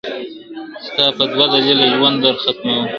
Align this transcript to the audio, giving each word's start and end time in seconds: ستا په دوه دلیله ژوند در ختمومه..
ستا 0.85 1.05
په 1.17 1.23
دوه 1.31 1.45
دلیله 1.53 1.85
ژوند 1.93 2.17
در 2.23 2.35
ختمومه.. 2.43 2.87